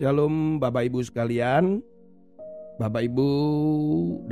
Shalom 0.00 0.56
Bapak 0.56 0.88
Ibu 0.88 1.04
sekalian 1.04 1.84
Bapak 2.80 3.04
Ibu 3.04 3.28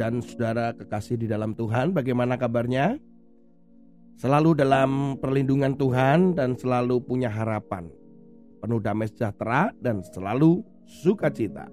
dan 0.00 0.24
saudara 0.24 0.72
kekasih 0.72 1.20
di 1.20 1.28
dalam 1.28 1.52
Tuhan 1.52 1.92
Bagaimana 1.92 2.41
kabarnya? 2.41 2.96
Selalu 4.16 4.56
dalam 4.56 5.20
perlindungan 5.20 5.77
Tuhan 5.77 6.32
dan 6.32 6.56
selalu 6.56 7.04
punya 7.04 7.28
harapan 7.28 7.84
Penuh 8.64 8.80
damai 8.80 9.12
sejahtera 9.12 9.68
dan 9.77 10.00
selalu 10.00 10.64
sukacita 10.88 11.69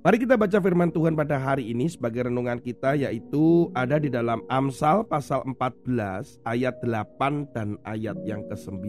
Mari 0.00 0.24
kita 0.24 0.40
baca 0.40 0.56
firman 0.56 0.88
Tuhan 0.88 1.12
pada 1.12 1.36
hari 1.36 1.68
ini 1.68 1.84
sebagai 1.84 2.32
renungan 2.32 2.64
kita 2.64 2.96
yaitu 2.96 3.68
ada 3.76 4.00
di 4.00 4.08
dalam 4.08 4.40
Amsal 4.48 5.04
pasal 5.04 5.44
14 5.44 6.48
ayat 6.48 6.80
8 6.80 7.52
dan 7.52 7.76
ayat 7.84 8.16
yang 8.24 8.40
ke-9. 8.48 8.88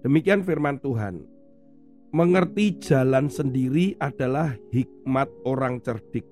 Demikian 0.00 0.40
firman 0.40 0.80
Tuhan. 0.80 1.39
Mengerti 2.10 2.74
jalan 2.82 3.30
sendiri 3.30 3.94
adalah 4.02 4.58
hikmat 4.74 5.30
orang 5.46 5.78
cerdik, 5.78 6.26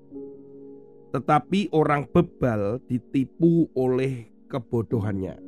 tetapi 1.15 1.71
orang 1.71 2.03
bebal 2.03 2.83
ditipu 2.83 3.71
oleh 3.79 4.27
kebodohannya. 4.51 5.39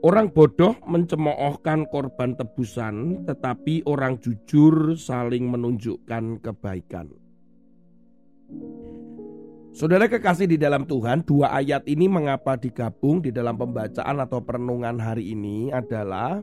Orang 0.00 0.32
bodoh 0.32 0.72
mencemoohkan 0.88 1.84
korban 1.92 2.32
tebusan, 2.32 3.28
tetapi 3.28 3.84
orang 3.84 4.16
jujur 4.24 4.96
saling 4.96 5.52
menunjukkan 5.52 6.40
kebaikan. 6.40 7.12
Saudara 9.76 10.08
kekasih 10.08 10.48
di 10.48 10.56
dalam 10.56 10.88
Tuhan, 10.88 11.28
dua 11.28 11.52
ayat 11.60 11.84
ini 11.84 12.08
mengapa 12.08 12.56
digabung 12.56 13.20
di 13.20 13.28
dalam 13.28 13.60
pembacaan 13.60 14.16
atau 14.24 14.40
perenungan 14.40 14.96
hari 14.96 15.36
ini 15.36 15.68
adalah 15.68 16.40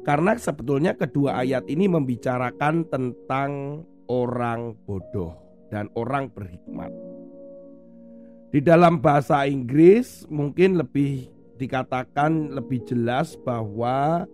karena 0.00 0.32
sebetulnya 0.40 0.96
kedua 0.96 1.44
ayat 1.44 1.68
ini 1.68 1.84
membicarakan 1.84 2.88
tentang 2.88 3.82
orang 4.08 4.72
bodoh 4.88 5.36
dan 5.68 5.92
orang 5.92 6.32
berhikmat. 6.32 6.88
Di 8.50 8.58
dalam 8.58 8.98
bahasa 8.98 9.46
Inggris 9.46 10.26
mungkin 10.26 10.80
lebih 10.80 11.30
dikatakan 11.60 12.50
lebih 12.50 12.82
jelas 12.88 13.38
bahwa 13.44 14.26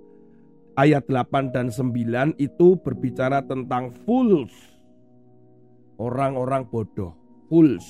ayat 0.78 1.04
8 1.10 1.52
dan 1.52 1.68
9 1.68 2.38
itu 2.38 2.78
berbicara 2.80 3.42
tentang 3.44 3.92
fools. 4.06 4.54
Orang-orang 5.96 6.64
bodoh, 6.68 7.16
fools. 7.48 7.84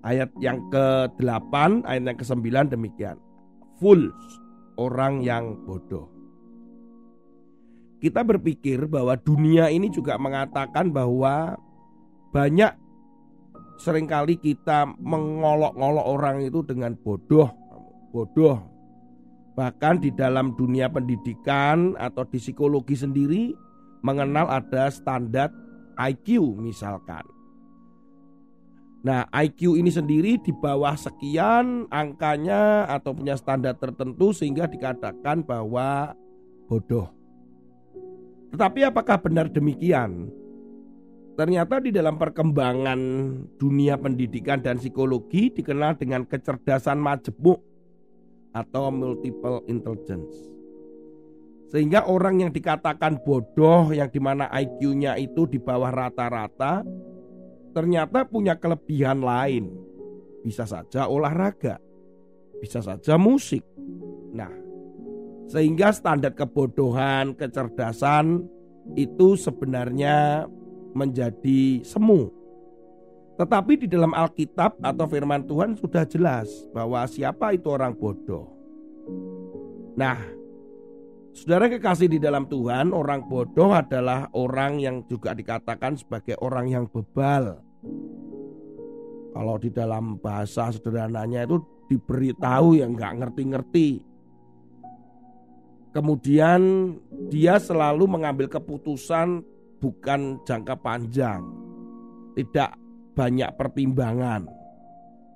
Ayat 0.00 0.32
yang 0.40 0.64
ke-8, 0.72 1.84
ayat 1.84 2.02
yang 2.04 2.18
ke-9 2.18 2.48
demikian. 2.72 3.16
Fools 3.78 4.47
orang 4.78 5.20
yang 5.20 5.58
bodoh. 5.66 6.08
Kita 7.98 8.22
berpikir 8.22 8.86
bahwa 8.86 9.18
dunia 9.18 9.74
ini 9.74 9.90
juga 9.90 10.14
mengatakan 10.14 10.94
bahwa 10.94 11.58
banyak 12.30 12.70
sering 13.82 14.06
kali 14.06 14.38
kita 14.38 14.86
mengolok-olok 15.02 16.06
orang 16.06 16.36
itu 16.46 16.62
dengan 16.62 16.94
bodoh, 16.94 17.50
bodoh. 18.14 18.62
Bahkan 19.58 19.98
di 19.98 20.14
dalam 20.14 20.54
dunia 20.54 20.86
pendidikan 20.86 21.98
atau 21.98 22.22
di 22.22 22.38
psikologi 22.38 22.94
sendiri 22.94 23.50
mengenal 24.06 24.46
ada 24.46 24.86
standar 24.94 25.50
IQ 25.98 26.54
misalkan. 26.62 27.26
Nah, 28.98 29.30
IQ 29.30 29.78
ini 29.78 29.94
sendiri 29.94 30.42
di 30.42 30.50
bawah 30.50 30.98
sekian 30.98 31.86
angkanya 31.86 32.90
atau 32.90 33.14
punya 33.14 33.38
standar 33.38 33.78
tertentu 33.78 34.34
sehingga 34.34 34.66
dikatakan 34.66 35.46
bahwa 35.46 36.18
bodoh. 36.66 37.06
Tetapi 38.50 38.90
apakah 38.90 39.22
benar 39.22 39.46
demikian? 39.54 40.34
Ternyata 41.38 41.78
di 41.78 41.94
dalam 41.94 42.18
perkembangan 42.18 42.98
dunia 43.54 43.94
pendidikan 43.94 44.58
dan 44.58 44.82
psikologi 44.82 45.54
dikenal 45.54 45.94
dengan 45.94 46.26
kecerdasan 46.26 46.98
majemuk 46.98 47.62
atau 48.50 48.90
multiple 48.90 49.62
intelligence. 49.70 50.34
Sehingga 51.70 52.10
orang 52.10 52.42
yang 52.42 52.50
dikatakan 52.50 53.22
bodoh 53.22 53.94
yang 53.94 54.10
di 54.10 54.18
mana 54.18 54.50
IQ-nya 54.50 55.14
itu 55.20 55.46
di 55.46 55.62
bawah 55.62 55.94
rata-rata 55.94 56.82
ternyata 57.72 58.24
punya 58.24 58.56
kelebihan 58.56 59.20
lain. 59.22 59.72
Bisa 60.44 60.64
saja 60.64 61.10
olahraga, 61.10 61.82
bisa 62.62 62.80
saja 62.80 63.18
musik. 63.18 63.66
Nah, 64.32 64.52
sehingga 65.50 65.90
standar 65.92 66.32
kebodohan, 66.36 67.34
kecerdasan 67.34 68.46
itu 68.96 69.36
sebenarnya 69.36 70.46
menjadi 70.96 71.84
semu. 71.84 72.32
Tetapi 73.38 73.84
di 73.84 73.86
dalam 73.86 74.10
Alkitab 74.12 74.82
atau 74.82 75.06
firman 75.06 75.46
Tuhan 75.46 75.78
sudah 75.78 76.02
jelas 76.08 76.50
bahwa 76.74 77.06
siapa 77.06 77.54
itu 77.54 77.70
orang 77.70 77.94
bodoh. 77.94 78.50
Nah, 79.94 80.18
Saudara 81.38 81.70
kekasih 81.70 82.10
di 82.10 82.18
dalam 82.18 82.50
Tuhan, 82.50 82.90
orang 82.90 83.30
bodoh 83.30 83.70
adalah 83.70 84.26
orang 84.34 84.82
yang 84.82 85.06
juga 85.06 85.38
dikatakan 85.38 85.94
sebagai 85.94 86.34
orang 86.42 86.66
yang 86.66 86.84
bebal. 86.90 87.62
Kalau 89.30 89.54
di 89.62 89.70
dalam 89.70 90.18
bahasa 90.18 90.74
sederhananya 90.74 91.46
itu 91.46 91.62
diberitahu 91.86 92.82
yang 92.82 92.98
nggak 92.98 93.14
ngerti-ngerti. 93.22 94.02
Kemudian 95.94 96.60
dia 97.30 97.62
selalu 97.62 98.10
mengambil 98.10 98.50
keputusan 98.50 99.38
bukan 99.78 100.42
jangka 100.42 100.74
panjang, 100.82 101.46
tidak 102.34 102.74
banyak 103.14 103.46
pertimbangan, 103.54 104.42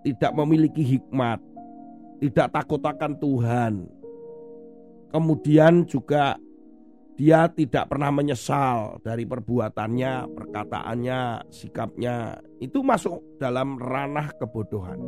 tidak 0.03 0.35
memiliki 0.35 0.83
hikmat, 0.83 1.39
tidak 2.19 2.51
takut 2.51 2.83
akan 2.83 3.13
Tuhan. 3.23 4.02
Kemudian 5.13 5.85
juga 5.85 6.41
dia 7.13 7.45
tidak 7.53 7.93
pernah 7.93 8.09
menyesal 8.09 8.99
dari 9.05 9.29
perbuatannya, 9.29 10.33
perkataannya, 10.33 11.53
sikapnya. 11.53 12.41
Itu 12.59 12.81
masuk 12.81 13.37
dalam 13.37 13.77
ranah 13.77 14.33
kebodohan. 14.41 14.99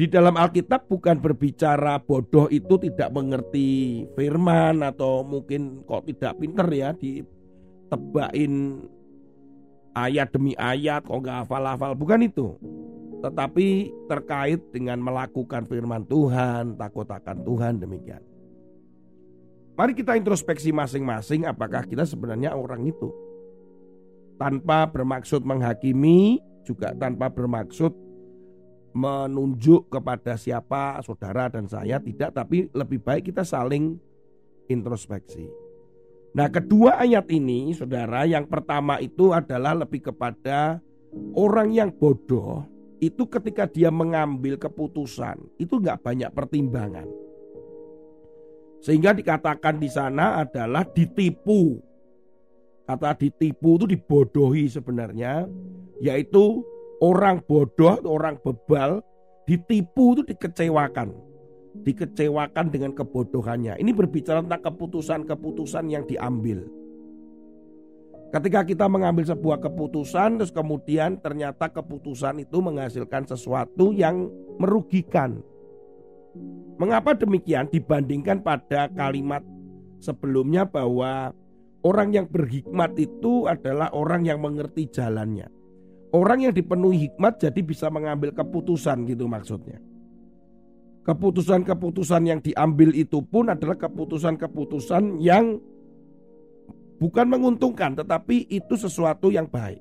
Di 0.00 0.08
dalam 0.08 0.38
Alkitab 0.38 0.88
bukan 0.88 1.20
berbicara 1.20 2.00
bodoh 2.00 2.48
itu 2.48 2.80
tidak 2.80 3.12
mengerti 3.12 4.00
firman 4.16 4.80
atau 4.80 5.20
mungkin 5.20 5.84
kok 5.84 6.08
tidak 6.08 6.40
pinter 6.40 6.64
ya 6.72 6.96
ditebain 6.96 8.52
ayat 9.92 10.32
demi 10.32 10.56
ayat 10.56 11.04
kok 11.04 11.20
nggak 11.20 11.44
hafal-hafal 11.44 11.92
bukan 11.92 12.24
itu 12.24 12.56
tetapi 13.20 13.92
terkait 14.08 14.60
dengan 14.72 15.00
melakukan 15.00 15.68
firman 15.68 16.04
Tuhan 16.08 16.76
takut 16.80 17.06
akan 17.08 17.36
Tuhan 17.44 17.80
demikian 17.80 18.24
Mari 19.80 19.96
kita 19.96 20.12
introspeksi 20.12 20.76
masing-masing 20.76 21.48
apakah 21.48 21.88
kita 21.88 22.04
sebenarnya 22.04 22.52
orang 22.52 22.84
itu. 22.84 23.08
Tanpa 24.36 24.84
bermaksud 24.84 25.40
menghakimi, 25.40 26.36
juga 26.68 26.92
tanpa 26.92 27.32
bermaksud 27.32 27.88
menunjuk 28.92 29.88
kepada 29.88 30.36
siapa 30.36 31.00
saudara 31.00 31.48
dan 31.48 31.64
saya 31.64 31.96
tidak, 31.96 32.36
tapi 32.36 32.68
lebih 32.76 33.00
baik 33.00 33.32
kita 33.32 33.40
saling 33.40 33.96
introspeksi. 34.68 35.48
Nah, 36.36 36.52
kedua 36.52 37.00
ayat 37.00 37.32
ini, 37.32 37.72
saudara, 37.72 38.28
yang 38.28 38.44
pertama 38.52 39.00
itu 39.00 39.32
adalah 39.32 39.72
lebih 39.72 40.12
kepada 40.12 40.76
orang 41.32 41.72
yang 41.72 41.88
bodoh 41.88 42.68
itu 43.00 43.24
ketika 43.24 43.64
dia 43.64 43.88
mengambil 43.88 44.60
keputusan 44.60 45.40
itu 45.56 45.80
nggak 45.80 46.04
banyak 46.04 46.30
pertimbangan. 46.36 47.08
Sehingga 48.80 49.16
dikatakan 49.16 49.80
di 49.80 49.88
sana 49.88 50.44
adalah 50.44 50.84
ditipu. 50.84 51.80
Kata 52.84 53.16
ditipu 53.16 53.76
itu 53.80 53.86
dibodohi 53.96 54.68
sebenarnya, 54.68 55.48
yaitu 56.00 56.64
orang 57.00 57.40
bodoh, 57.44 58.00
orang 58.04 58.40
bebal 58.40 59.04
ditipu 59.48 60.16
itu 60.16 60.32
dikecewakan. 60.32 61.12
Dikecewakan 61.86 62.66
dengan 62.68 62.92
kebodohannya. 62.96 63.78
Ini 63.78 63.92
berbicara 63.94 64.42
tentang 64.42 64.74
keputusan-keputusan 64.74 65.86
yang 65.86 66.02
diambil. 66.04 66.79
Ketika 68.30 68.62
kita 68.62 68.86
mengambil 68.86 69.26
sebuah 69.26 69.58
keputusan, 69.58 70.38
terus 70.38 70.54
kemudian 70.54 71.18
ternyata 71.18 71.66
keputusan 71.66 72.46
itu 72.46 72.62
menghasilkan 72.62 73.26
sesuatu 73.26 73.90
yang 73.90 74.30
merugikan. 74.62 75.42
Mengapa 76.78 77.18
demikian 77.18 77.66
dibandingkan 77.66 78.38
pada 78.46 78.86
kalimat 78.94 79.42
sebelumnya 79.98 80.62
bahwa 80.62 81.34
orang 81.82 82.14
yang 82.14 82.30
berhikmat 82.30 82.94
itu 83.02 83.50
adalah 83.50 83.90
orang 83.90 84.22
yang 84.22 84.38
mengerti 84.38 84.86
jalannya. 84.86 85.50
Orang 86.14 86.46
yang 86.46 86.54
dipenuhi 86.54 87.10
hikmat 87.10 87.42
jadi 87.42 87.60
bisa 87.66 87.90
mengambil 87.90 88.30
keputusan 88.30 89.10
gitu 89.10 89.26
maksudnya. 89.26 89.82
Keputusan-keputusan 91.02 92.22
yang 92.30 92.38
diambil 92.38 92.94
itu 92.94 93.26
pun 93.26 93.50
adalah 93.50 93.74
keputusan-keputusan 93.74 95.18
yang 95.18 95.58
bukan 97.00 97.26
menguntungkan, 97.26 97.96
tetapi 97.96 98.46
itu 98.52 98.76
sesuatu 98.76 99.32
yang 99.32 99.48
baik. 99.48 99.80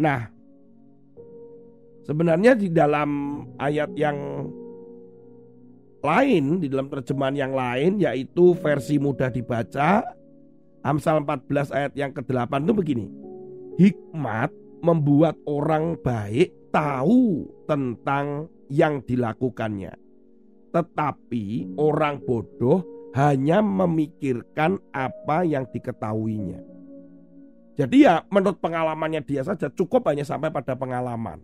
Nah, 0.00 0.26
sebenarnya 2.08 2.56
di 2.56 2.72
dalam 2.72 3.44
ayat 3.60 3.92
yang 3.94 4.48
lain, 6.00 6.64
di 6.64 6.66
dalam 6.72 6.88
terjemahan 6.88 7.36
yang 7.36 7.52
lain, 7.52 8.00
yaitu 8.00 8.56
versi 8.58 8.96
mudah 8.96 9.28
dibaca, 9.28 10.02
Amsal 10.84 11.24
14 11.24 11.72
ayat 11.72 11.92
yang 11.96 12.12
ke-8 12.12 12.60
itu 12.60 12.74
begini. 12.76 13.06
Hikmat 13.80 14.52
membuat 14.84 15.40
orang 15.48 15.96
baik 15.96 16.52
tahu 16.68 17.48
tentang 17.64 18.52
yang 18.68 19.00
dilakukannya. 19.00 19.96
Tetapi 20.76 21.72
orang 21.80 22.20
bodoh 22.20 22.84
hanya 23.14 23.62
memikirkan 23.62 24.82
apa 24.90 25.46
yang 25.46 25.70
diketahuinya. 25.70 26.58
Jadi 27.74 28.06
ya 28.06 28.22
menurut 28.30 28.58
pengalamannya 28.58 29.22
dia 29.22 29.42
saja 29.46 29.70
cukup 29.70 30.06
hanya 30.10 30.26
sampai 30.26 30.50
pada 30.50 30.74
pengalaman. 30.74 31.38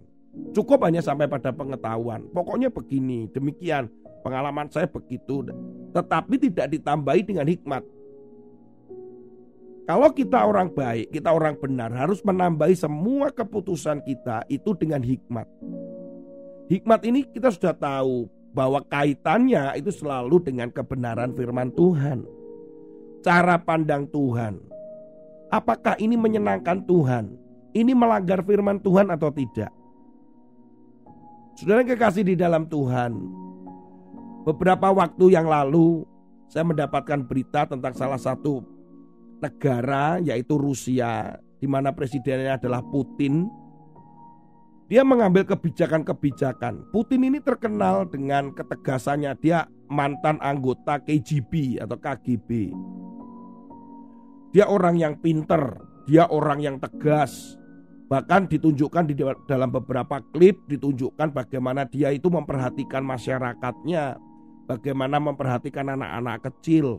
Cukup 0.54 0.82
hanya 0.86 1.02
sampai 1.02 1.26
pada 1.26 1.50
pengetahuan. 1.50 2.26
Pokoknya 2.30 2.70
begini, 2.70 3.26
demikian. 3.30 3.90
Pengalaman 4.22 4.70
saya 4.70 4.86
begitu. 4.86 5.46
Tetapi 5.90 6.34
tidak 6.38 6.70
ditambahi 6.70 7.22
dengan 7.26 7.46
hikmat. 7.50 7.82
Kalau 9.90 10.10
kita 10.14 10.46
orang 10.46 10.70
baik, 10.70 11.10
kita 11.10 11.34
orang 11.34 11.58
benar 11.58 11.90
harus 11.90 12.22
menambahi 12.22 12.78
semua 12.78 13.34
keputusan 13.34 14.06
kita 14.06 14.46
itu 14.46 14.70
dengan 14.78 15.02
hikmat. 15.02 15.50
Hikmat 16.70 17.00
ini 17.10 17.26
kita 17.26 17.50
sudah 17.50 17.74
tahu 17.74 18.30
bahwa 18.50 18.82
kaitannya 18.82 19.78
itu 19.78 19.94
selalu 19.94 20.42
dengan 20.42 20.68
kebenaran 20.74 21.30
firman 21.34 21.70
Tuhan. 21.74 22.26
Cara 23.20 23.60
pandang 23.60 24.08
Tuhan. 24.10 24.58
Apakah 25.50 25.98
ini 25.98 26.16
menyenangkan 26.16 26.82
Tuhan? 26.86 27.34
Ini 27.70 27.92
melanggar 27.94 28.42
firman 28.42 28.82
Tuhan 28.82 29.10
atau 29.12 29.30
tidak? 29.30 29.70
Saudara 31.54 31.84
kekasih 31.84 32.24
di 32.24 32.34
dalam 32.34 32.66
Tuhan. 32.66 33.12
Beberapa 34.48 34.88
waktu 34.90 35.36
yang 35.36 35.46
lalu 35.46 36.08
saya 36.48 36.64
mendapatkan 36.64 37.28
berita 37.28 37.68
tentang 37.68 37.92
salah 37.94 38.18
satu 38.18 38.64
negara 39.38 40.18
yaitu 40.18 40.56
Rusia 40.56 41.36
di 41.60 41.68
mana 41.68 41.92
presidennya 41.92 42.56
adalah 42.56 42.80
Putin 42.80 43.46
dia 44.90 45.06
mengambil 45.06 45.46
kebijakan-kebijakan. 45.46 46.90
Putin 46.90 47.22
ini 47.22 47.38
terkenal 47.38 48.10
dengan 48.10 48.50
ketegasannya. 48.50 49.38
Dia 49.38 49.70
mantan 49.86 50.42
anggota 50.42 50.98
KGB 50.98 51.78
atau 51.78 51.94
KGB. 51.94 52.74
Dia 54.50 54.66
orang 54.66 54.98
yang 54.98 55.14
pinter, 55.22 55.78
dia 56.10 56.26
orang 56.26 56.58
yang 56.58 56.76
tegas. 56.82 57.54
Bahkan 58.10 58.50
ditunjukkan 58.50 59.06
di 59.06 59.14
dalam 59.46 59.70
beberapa 59.70 60.18
klip 60.34 60.66
ditunjukkan 60.66 61.30
bagaimana 61.30 61.86
dia 61.86 62.10
itu 62.10 62.26
memperhatikan 62.26 63.06
masyarakatnya, 63.06 64.18
bagaimana 64.66 65.22
memperhatikan 65.22 65.94
anak-anak 65.94 66.50
kecil, 66.50 66.98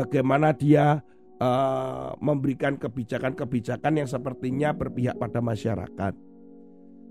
bagaimana 0.00 0.56
dia 0.56 1.04
uh, 1.36 2.16
memberikan 2.16 2.80
kebijakan-kebijakan 2.80 4.00
yang 4.00 4.08
sepertinya 4.08 4.72
berpihak 4.72 5.20
pada 5.20 5.44
masyarakat. 5.44 6.25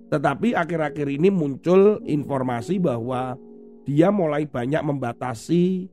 Tetapi 0.10 0.54
akhir-akhir 0.54 1.08
ini 1.10 1.34
muncul 1.34 1.98
informasi 2.06 2.78
bahwa 2.78 3.34
dia 3.86 4.10
mulai 4.14 4.46
banyak 4.46 4.82
membatasi 4.82 5.90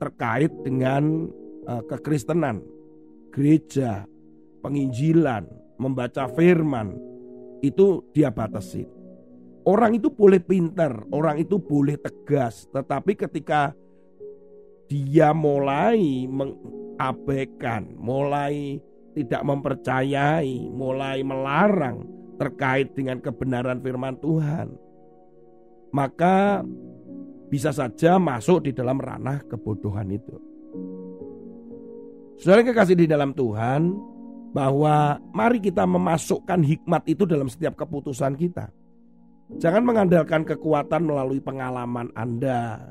terkait 0.00 0.52
dengan 0.64 1.28
uh, 1.68 1.84
kekristenan, 1.84 2.64
gereja, 3.32 4.08
penginjilan, 4.64 5.44
membaca 5.76 6.28
firman 6.32 6.96
itu 7.60 8.04
dia 8.16 8.32
batasi. 8.32 8.88
Orang 9.64 9.92
itu 9.92 10.08
boleh 10.08 10.40
pintar, 10.40 11.04
orang 11.12 11.36
itu 11.36 11.60
boleh 11.60 12.00
tegas, 12.00 12.64
tetapi 12.72 13.12
ketika 13.12 13.76
dia 14.88 15.36
mulai 15.36 16.24
mengabaikan, 16.24 17.92
mulai 18.00 18.80
tidak 19.12 19.44
mempercayai, 19.44 20.72
mulai 20.72 21.20
melarang, 21.20 22.08
terkait 22.40 22.96
dengan 22.96 23.20
kebenaran 23.20 23.84
firman 23.84 24.16
Tuhan, 24.16 24.72
maka 25.92 26.64
bisa 27.52 27.68
saja 27.68 28.16
masuk 28.16 28.64
di 28.64 28.72
dalam 28.72 28.96
ranah 28.96 29.44
kebodohan 29.44 30.08
itu. 30.08 30.40
Saudara 32.40 32.64
kekasih 32.64 32.96
di 32.96 33.04
dalam 33.04 33.36
Tuhan, 33.36 33.92
bahwa 34.56 35.20
mari 35.36 35.60
kita 35.60 35.84
memasukkan 35.84 36.64
hikmat 36.64 37.04
itu 37.04 37.28
dalam 37.28 37.52
setiap 37.52 37.76
keputusan 37.76 38.34
kita. 38.40 38.72
Jangan 39.60 39.84
mengandalkan 39.84 40.46
kekuatan 40.46 41.04
melalui 41.04 41.42
pengalaman 41.44 42.08
Anda, 42.16 42.88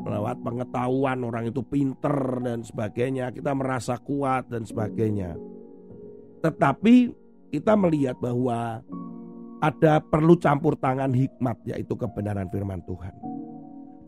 melewat 0.00 0.40
pengetahuan 0.40 1.20
orang 1.20 1.52
itu 1.52 1.60
pinter 1.60 2.40
dan 2.40 2.64
sebagainya, 2.64 3.34
kita 3.34 3.52
merasa 3.52 4.00
kuat 4.00 4.48
dan 4.48 4.64
sebagainya. 4.64 5.36
Tetapi 6.40 7.21
kita 7.52 7.76
melihat 7.76 8.16
bahwa 8.16 8.80
ada 9.60 10.00
perlu 10.00 10.34
campur 10.40 10.74
tangan 10.74 11.12
hikmat 11.12 11.60
yaitu 11.68 11.92
kebenaran 11.94 12.48
firman 12.48 12.80
Tuhan. 12.88 13.12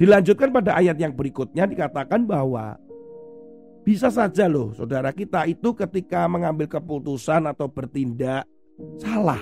Dilanjutkan 0.00 0.50
pada 0.50 0.80
ayat 0.80 0.98
yang 0.98 1.14
berikutnya 1.14 1.68
dikatakan 1.68 2.26
bahwa 2.26 2.74
bisa 3.84 4.08
saja 4.08 4.48
loh 4.48 4.72
saudara 4.72 5.12
kita 5.12 5.44
itu 5.44 5.76
ketika 5.76 6.24
mengambil 6.26 6.66
keputusan 6.66 7.46
atau 7.46 7.68
bertindak 7.68 8.48
salah. 8.98 9.38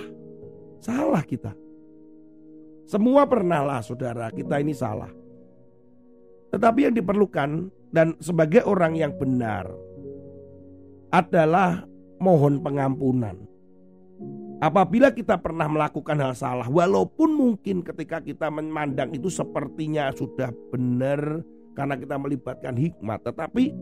Salah 0.83 1.23
kita. 1.23 1.55
Semua 2.91 3.25
pernah 3.25 3.63
lah 3.63 3.81
saudara 3.81 4.29
kita 4.35 4.59
ini 4.59 4.75
salah. 4.75 5.09
Tetapi 6.53 6.91
yang 6.91 6.95
diperlukan 6.99 7.71
dan 7.95 8.13
sebagai 8.21 8.67
orang 8.67 8.99
yang 8.99 9.15
benar 9.17 9.71
adalah 11.15 11.87
mohon 12.21 12.61
pengampunan. 12.61 13.52
Apabila 14.63 15.11
kita 15.11 15.43
pernah 15.43 15.67
melakukan 15.67 16.15
hal 16.23 16.39
salah, 16.39 16.71
walaupun 16.71 17.35
mungkin 17.35 17.83
ketika 17.83 18.23
kita 18.23 18.47
memandang 18.47 19.11
itu 19.11 19.27
sepertinya 19.27 20.15
sudah 20.15 20.55
benar 20.71 21.43
karena 21.75 21.99
kita 21.99 22.15
melibatkan 22.15 22.79
hikmat, 22.79 23.27
tetapi 23.27 23.75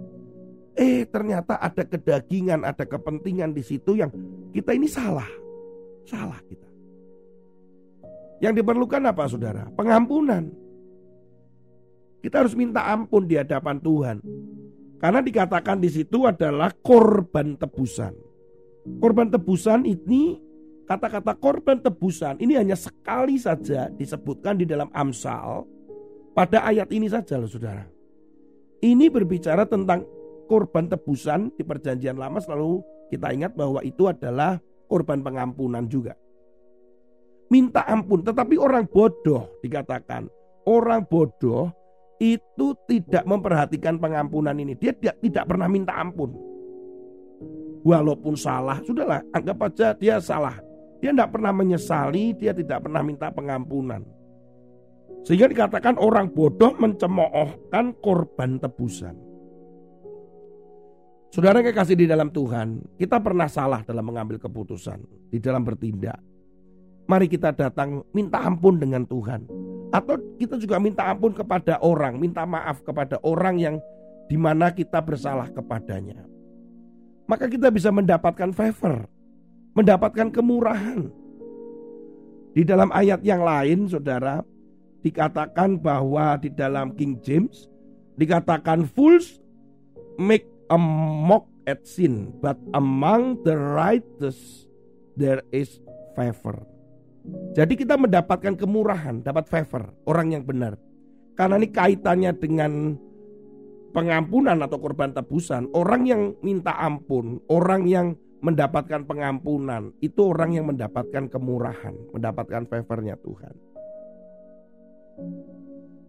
eh 0.81 1.05
ternyata 1.05 1.61
ada 1.61 1.85
kedagingan, 1.85 2.65
ada 2.65 2.89
kepentingan 2.89 3.53
di 3.53 3.61
situ 3.61 4.01
yang 4.01 4.09
kita 4.57 4.73
ini 4.73 4.89
salah. 4.89 5.29
Salah 6.09 6.41
kita. 6.49 6.65
Yang 8.41 8.65
diperlukan 8.65 9.05
apa 9.05 9.29
Saudara? 9.29 9.69
Pengampunan. 9.77 10.49
Kita 12.25 12.41
harus 12.41 12.57
minta 12.57 12.89
ampun 12.89 13.29
di 13.29 13.37
hadapan 13.37 13.77
Tuhan. 13.85 14.17
Karena 14.97 15.21
dikatakan 15.21 15.77
di 15.77 15.93
situ 15.93 16.25
adalah 16.25 16.73
korban 16.73 17.61
tebusan. 17.61 18.17
Korban 18.97 19.29
tebusan 19.29 19.85
ini 19.85 20.49
Kata-kata 20.91 21.39
korban 21.39 21.79
tebusan 21.79 22.35
ini 22.43 22.59
hanya 22.59 22.75
sekali 22.75 23.39
saja 23.39 23.87
disebutkan 23.95 24.59
di 24.59 24.67
dalam 24.67 24.91
Amsal 24.91 25.63
pada 26.35 26.67
ayat 26.67 26.91
ini 26.91 27.07
saja 27.07 27.39
loh 27.39 27.47
saudara. 27.47 27.87
Ini 28.83 29.07
berbicara 29.07 29.71
tentang 29.71 30.03
korban 30.51 30.91
tebusan 30.91 31.55
di 31.55 31.63
perjanjian 31.63 32.19
lama 32.19 32.43
selalu 32.43 32.83
kita 33.07 33.31
ingat 33.31 33.55
bahwa 33.55 33.87
itu 33.87 34.11
adalah 34.11 34.59
korban 34.91 35.23
pengampunan 35.23 35.87
juga. 35.87 36.19
Minta 37.55 37.87
ampun 37.87 38.27
tetapi 38.27 38.59
orang 38.59 38.91
bodoh 38.91 39.63
dikatakan. 39.63 40.27
Orang 40.67 41.07
bodoh 41.07 41.71
itu 42.19 42.75
tidak 42.91 43.23
memperhatikan 43.31 43.95
pengampunan 44.03 44.59
ini. 44.59 44.75
Dia 44.75 44.91
tidak, 44.91 45.47
pernah 45.47 45.71
minta 45.71 45.95
ampun. 45.95 46.35
Walaupun 47.87 48.35
salah, 48.35 48.83
sudahlah 48.83 49.23
anggap 49.31 49.71
aja 49.71 49.95
dia 49.95 50.19
salah 50.19 50.70
Dia 51.01 51.17
tidak 51.17 51.33
pernah 51.33 51.53
menyesali, 51.53 52.37
dia 52.37 52.53
tidak 52.53 52.85
pernah 52.85 53.01
minta 53.01 53.33
pengampunan. 53.33 54.05
Sehingga 55.25 55.49
dikatakan 55.49 56.01
orang 56.01 56.33
bodoh 56.33 56.77
mencemoohkan 56.77 57.97
korban 58.01 58.61
tebusan. 58.61 59.17
Saudara 61.31 61.63
yang 61.63 61.77
kasih 61.77 61.95
di 61.95 62.11
dalam 62.11 62.29
Tuhan, 62.35 62.83
kita 62.99 63.23
pernah 63.23 63.47
salah 63.47 63.87
dalam 63.87 64.03
mengambil 64.03 64.37
keputusan, 64.43 65.31
di 65.31 65.39
dalam 65.39 65.63
bertindak. 65.63 66.19
Mari 67.07 67.31
kita 67.31 67.55
datang 67.55 68.03
minta 68.11 68.43
ampun 68.43 68.83
dengan 68.83 69.07
Tuhan. 69.07 69.47
Atau 69.95 70.19
kita 70.39 70.59
juga 70.59 70.83
minta 70.83 71.07
ampun 71.07 71.31
kepada 71.35 71.79
orang, 71.83 72.19
minta 72.19 72.43
maaf 72.47 72.83
kepada 72.83 73.19
orang 73.23 73.59
yang 73.59 73.77
di 74.31 74.39
mana 74.39 74.71
kita 74.71 75.03
bersalah 75.03 75.51
kepadanya. 75.51 76.23
Maka 77.31 77.47
kita 77.47 77.71
bisa 77.71 77.95
mendapatkan 77.95 78.51
favor, 78.51 79.07
mendapatkan 79.81 80.29
kemurahan. 80.29 81.09
Di 82.53 82.63
dalam 82.67 82.93
ayat 82.93 83.25
yang 83.25 83.41
lain, 83.41 83.89
saudara, 83.89 84.45
dikatakan 85.01 85.81
bahwa 85.81 86.37
di 86.37 86.53
dalam 86.53 86.93
King 86.93 87.17
James 87.25 87.71
dikatakan 88.21 88.85
fools 88.85 89.41
make 90.21 90.45
a 90.69 90.77
mock 90.77 91.49
at 91.65 91.81
sin, 91.89 92.37
but 92.45 92.61
among 92.77 93.41
the 93.49 93.57
righteous 93.57 94.69
there 95.17 95.41
is 95.55 95.81
favor. 96.13 96.61
Jadi 97.57 97.77
kita 97.81 97.97
mendapatkan 97.97 98.57
kemurahan, 98.57 99.25
dapat 99.25 99.49
favor, 99.49 99.93
orang 100.05 100.37
yang 100.37 100.43
benar. 100.45 100.77
Karena 101.37 101.57
ini 101.57 101.69
kaitannya 101.73 102.33
dengan 102.37 102.97
pengampunan 103.97 104.59
atau 104.61 104.77
korban 104.81 105.15
tebusan, 105.15 105.71
orang 105.73 106.03
yang 106.05 106.23
minta 106.45 106.77
ampun, 106.77 107.41
orang 107.49 107.89
yang 107.89 108.19
mendapatkan 108.41 109.05
pengampunan, 109.05 109.93
itu 110.01 110.33
orang 110.33 110.57
yang 110.57 110.67
mendapatkan 110.69 111.29
kemurahan, 111.29 111.93
mendapatkan 112.13 112.65
favornya 112.69 113.17
Tuhan. 113.21 113.55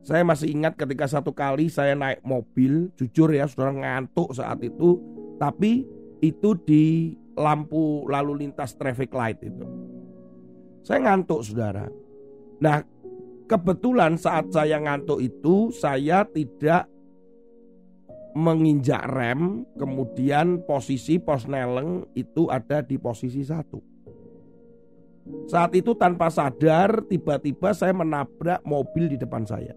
Saya 0.01 0.25
masih 0.25 0.49
ingat 0.49 0.79
ketika 0.79 1.05
satu 1.05 1.29
kali 1.35 1.69
saya 1.69 1.93
naik 1.93 2.25
mobil, 2.25 2.89
jujur 2.97 3.29
ya 3.29 3.45
saudara 3.45 3.75
ngantuk 3.75 4.33
saat 4.33 4.63
itu, 4.65 4.97
tapi 5.37 5.85
itu 6.23 6.57
di 6.65 7.13
lampu 7.37 8.07
lalu 8.09 8.47
lintas 8.47 8.73
traffic 8.79 9.13
light 9.13 9.37
itu. 9.43 9.67
Saya 10.81 11.05
ngantuk 11.05 11.45
saudara. 11.45 11.85
Nah 12.63 12.81
kebetulan 13.45 14.17
saat 14.17 14.49
saya 14.49 14.79
ngantuk 14.81 15.21
itu 15.21 15.69
saya 15.75 16.25
tidak 16.25 16.87
menginjak 18.33 19.03
rem, 19.11 19.67
kemudian 19.75 20.63
posisi 20.63 21.19
pos 21.19 21.47
neleng 21.47 22.07
itu 22.15 22.47
ada 22.47 22.79
di 22.83 22.95
posisi 22.95 23.43
satu. 23.43 23.79
Saat 25.45 25.77
itu 25.77 25.93
tanpa 25.93 26.33
sadar 26.33 27.05
tiba-tiba 27.05 27.71
saya 27.77 27.93
menabrak 27.93 28.63
mobil 28.65 29.11
di 29.13 29.17
depan 29.19 29.45
saya. 29.45 29.75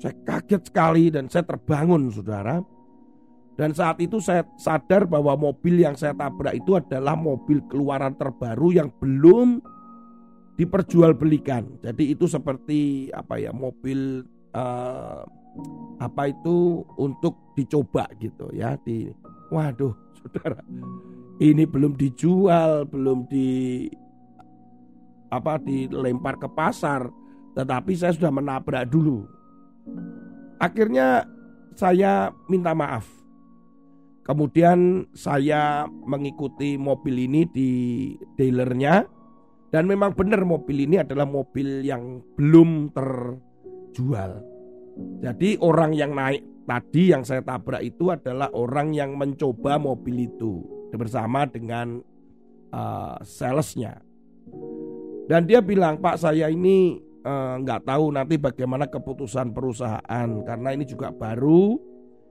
Saya 0.00 0.16
kaget 0.24 0.62
sekali 0.72 1.12
dan 1.12 1.28
saya 1.28 1.44
terbangun 1.44 2.08
saudara. 2.08 2.64
Dan 3.60 3.76
saat 3.76 4.00
itu 4.00 4.16
saya 4.24 4.40
sadar 4.56 5.04
bahwa 5.04 5.36
mobil 5.36 5.84
yang 5.84 5.92
saya 5.92 6.16
tabrak 6.16 6.56
itu 6.56 6.80
adalah 6.80 7.12
mobil 7.12 7.60
keluaran 7.68 8.16
terbaru 8.16 8.72
yang 8.72 8.88
belum 8.96 9.60
diperjualbelikan. 10.56 11.84
Jadi 11.84 12.16
itu 12.16 12.24
seperti 12.24 13.12
apa 13.12 13.36
ya 13.36 13.52
mobil 13.52 14.24
uh, 14.56 15.28
apa 16.00 16.32
itu 16.32 16.84
untuk 16.96 17.52
dicoba 17.56 18.08
gitu 18.20 18.48
ya 18.56 18.76
di 18.80 19.12
waduh 19.52 19.92
saudara 20.16 20.64
ini 21.40 21.64
belum 21.68 21.96
dijual 21.96 22.88
belum 22.88 23.28
di 23.28 23.88
apa 25.30 25.62
dilempar 25.62 26.40
ke 26.40 26.48
pasar 26.50 27.08
tetapi 27.54 27.92
saya 27.98 28.14
sudah 28.14 28.32
menabrak 28.32 28.86
dulu. 28.86 29.26
Akhirnya 30.60 31.26
saya 31.74 32.30
minta 32.46 32.76
maaf. 32.76 33.06
Kemudian 34.20 35.10
saya 35.16 35.88
mengikuti 36.06 36.78
mobil 36.78 37.26
ini 37.26 37.42
di 37.50 37.70
dealernya 38.38 39.02
dan 39.74 39.90
memang 39.90 40.14
benar 40.14 40.46
mobil 40.46 40.86
ini 40.86 41.02
adalah 41.02 41.26
mobil 41.26 41.82
yang 41.82 42.22
belum 42.38 42.94
terjual 42.94 44.49
jadi 45.20 45.60
orang 45.60 45.92
yang 45.92 46.16
naik 46.16 46.40
tadi 46.64 47.12
yang 47.12 47.26
saya 47.26 47.44
tabrak 47.44 47.84
itu 47.84 48.08
adalah 48.08 48.48
orang 48.56 48.96
yang 48.96 49.18
mencoba 49.18 49.76
mobil 49.76 50.30
itu 50.30 50.62
bersama 50.94 51.44
dengan 51.44 52.00
uh, 52.72 53.18
salesnya. 53.20 54.00
Dan 55.30 55.46
dia 55.46 55.62
bilang, 55.62 56.02
Pak 56.02 56.18
saya 56.18 56.50
ini 56.50 56.98
uh, 57.22 57.60
nggak 57.62 57.86
tahu 57.86 58.10
nanti 58.10 58.34
bagaimana 58.40 58.90
keputusan 58.90 59.54
perusahaan 59.54 60.28
karena 60.42 60.68
ini 60.74 60.84
juga 60.88 61.14
baru. 61.14 61.78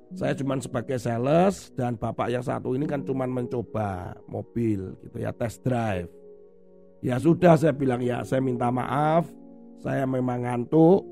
Saya 0.10 0.34
cuma 0.34 0.58
sebagai 0.58 0.98
sales 0.98 1.70
dan 1.78 1.94
bapak 1.94 2.34
yang 2.34 2.42
satu 2.42 2.74
ini 2.74 2.90
kan 2.90 3.06
cuma 3.06 3.30
mencoba 3.30 4.18
mobil 4.26 4.98
gitu 5.06 5.22
ya 5.22 5.30
test 5.30 5.62
drive. 5.62 6.10
Ya 7.06 7.22
sudah 7.22 7.54
saya 7.54 7.78
bilang 7.78 8.02
ya 8.02 8.26
saya 8.26 8.42
minta 8.42 8.74
maaf, 8.74 9.30
saya 9.78 10.10
memang 10.10 10.50
ngantuk, 10.50 11.06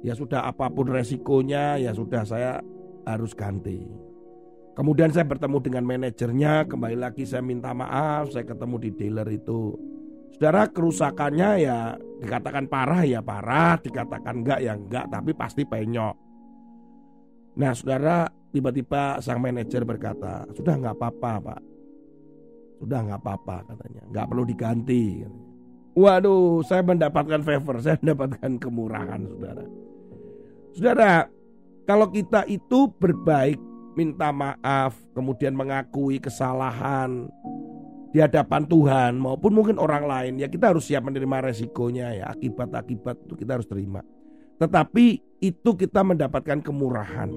ya 0.00 0.16
sudah 0.16 0.48
apa 0.48 0.68
pun 0.72 0.88
resikonya 0.88 1.76
ya 1.76 1.92
sudah 1.92 2.24
saya 2.24 2.60
harus 3.04 3.32
ganti. 3.36 3.84
Kemudian 4.76 5.12
saya 5.12 5.26
bertemu 5.28 5.58
dengan 5.60 5.84
manajernya, 5.84 6.64
kembali 6.70 6.96
lagi 6.96 7.28
saya 7.28 7.44
minta 7.44 7.74
maaf, 7.74 8.32
saya 8.32 8.48
ketemu 8.48 8.76
di 8.80 8.90
dealer 8.96 9.28
itu. 9.28 9.76
Saudara 10.32 10.70
kerusakannya 10.72 11.50
ya 11.60 11.78
dikatakan 12.22 12.64
parah 12.70 13.04
ya 13.04 13.20
parah, 13.20 13.76
dikatakan 13.76 14.40
enggak 14.40 14.60
ya 14.64 14.72
enggak, 14.78 15.04
tapi 15.10 15.36
pasti 15.36 15.68
penyok. 15.68 16.16
Nah 17.60 17.76
saudara 17.76 18.24
tiba-tiba 18.54 19.20
sang 19.20 19.42
manajer 19.42 19.84
berkata, 19.84 20.48
sudah 20.54 20.80
nggak 20.80 20.96
apa-apa 20.96 21.32
pak, 21.44 21.60
sudah 22.80 22.98
nggak 23.04 23.20
apa-apa 23.20 23.56
katanya, 23.74 24.02
nggak 24.08 24.26
perlu 24.32 24.44
diganti. 24.48 25.04
Waduh, 25.98 26.62
saya 26.64 26.86
mendapatkan 26.86 27.42
favor, 27.42 27.82
saya 27.82 27.98
mendapatkan 28.00 28.56
kemurahan 28.62 29.26
saudara. 29.26 29.79
Saudara, 30.74 31.26
kalau 31.84 32.06
kita 32.10 32.46
itu 32.46 32.86
berbaik, 32.98 33.58
minta 33.98 34.30
maaf, 34.30 34.94
kemudian 35.12 35.52
mengakui 35.52 36.22
kesalahan 36.22 37.26
di 38.10 38.18
hadapan 38.22 38.66
Tuhan 38.66 39.12
maupun 39.18 39.54
mungkin 39.54 39.76
orang 39.78 40.06
lain, 40.06 40.34
ya 40.38 40.46
kita 40.46 40.70
harus 40.70 40.86
siap 40.86 41.06
menerima 41.06 41.50
resikonya 41.50 42.14
ya, 42.14 42.24
akibat-akibat 42.30 43.26
itu 43.26 43.34
kita 43.34 43.58
harus 43.58 43.66
terima. 43.66 44.02
Tetapi 44.58 45.06
itu 45.40 45.70
kita 45.74 46.04
mendapatkan 46.04 46.62
kemurahan. 46.62 47.30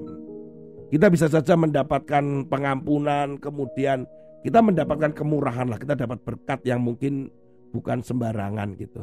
Kita 0.92 1.10
bisa 1.10 1.26
saja 1.26 1.58
mendapatkan 1.58 2.46
pengampunan, 2.46 3.40
kemudian 3.42 4.06
kita 4.46 4.60
mendapatkan 4.60 5.10
kemurahan 5.16 5.66
lah, 5.66 5.80
kita 5.80 5.96
dapat 5.98 6.20
berkat 6.22 6.60
yang 6.68 6.84
mungkin 6.84 7.32
bukan 7.74 8.04
sembarangan 8.04 8.78
gitu. 8.78 9.02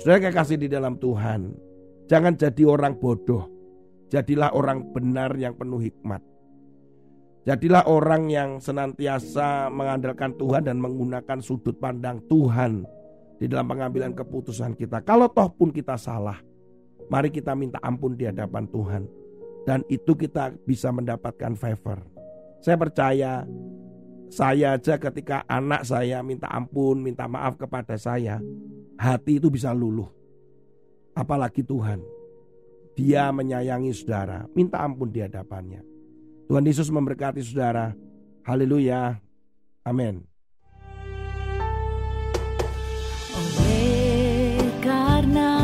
Sudah 0.00 0.18
kayak 0.18 0.34
kasih 0.34 0.58
di 0.58 0.66
dalam 0.66 0.98
Tuhan. 0.98 1.69
Jangan 2.10 2.34
jadi 2.34 2.66
orang 2.66 2.98
bodoh. 2.98 3.46
Jadilah 4.10 4.50
orang 4.50 4.90
benar 4.90 5.30
yang 5.38 5.54
penuh 5.54 5.78
hikmat. 5.78 6.18
Jadilah 7.46 7.86
orang 7.86 8.26
yang 8.26 8.50
senantiasa 8.58 9.70
mengandalkan 9.70 10.34
Tuhan 10.34 10.66
dan 10.66 10.82
menggunakan 10.82 11.38
sudut 11.38 11.78
pandang 11.78 12.18
Tuhan 12.26 12.82
di 13.38 13.46
dalam 13.46 13.70
pengambilan 13.70 14.10
keputusan 14.18 14.74
kita. 14.74 15.06
Kalau 15.06 15.30
toh 15.30 15.54
pun 15.54 15.70
kita 15.70 15.94
salah, 15.94 16.42
mari 17.06 17.30
kita 17.30 17.54
minta 17.54 17.78
ampun 17.78 18.18
di 18.18 18.26
hadapan 18.26 18.66
Tuhan. 18.66 19.06
Dan 19.62 19.86
itu 19.86 20.18
kita 20.18 20.50
bisa 20.66 20.90
mendapatkan 20.90 21.54
favor. 21.54 22.02
Saya 22.58 22.74
percaya 22.74 23.46
saya 24.34 24.74
aja 24.74 24.98
ketika 24.98 25.46
anak 25.46 25.86
saya 25.86 26.26
minta 26.26 26.50
ampun, 26.50 27.06
minta 27.06 27.30
maaf 27.30 27.54
kepada 27.54 27.94
saya, 27.94 28.42
hati 28.98 29.38
itu 29.38 29.46
bisa 29.46 29.70
luluh 29.70 30.19
apalagi 31.14 31.62
Tuhan. 31.64 32.00
Dia 32.98 33.30
menyayangi 33.32 33.94
saudara, 33.96 34.44
minta 34.52 34.82
ampun 34.82 35.08
di 35.08 35.24
hadapannya. 35.24 35.80
Tuhan 36.50 36.66
Yesus 36.66 36.90
memberkati 36.90 37.40
saudara. 37.40 37.94
Haleluya. 38.42 39.16
Amin. 39.86 40.26
Oleh 43.30 44.68
karena 44.82 45.54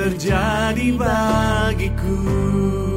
terjadi 0.00 0.96
bagiku 0.96 0.96
bagiku 0.96 2.89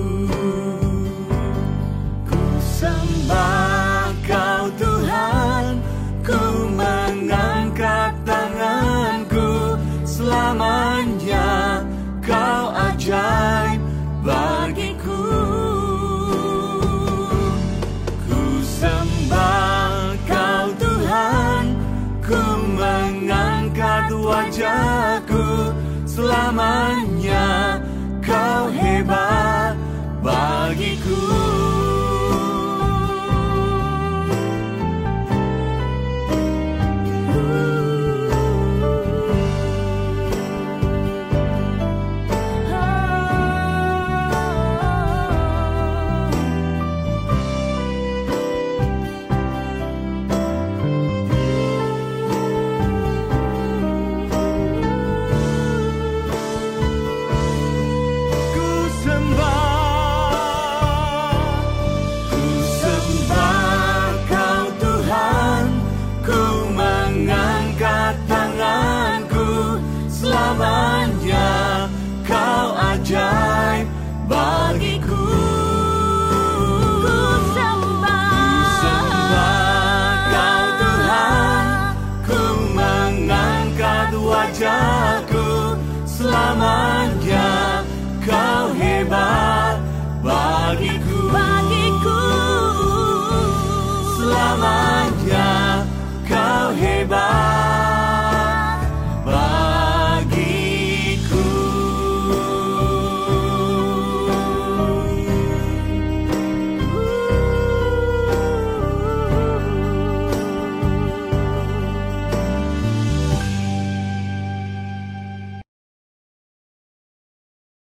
mengangkat 22.83 24.11
wajahku 24.11 25.71
selamanya 26.03 27.79
kau 28.19 28.67
hebat 28.75 29.75
bagi. 30.19 31.02